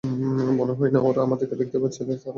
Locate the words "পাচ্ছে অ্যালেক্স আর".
1.79-2.25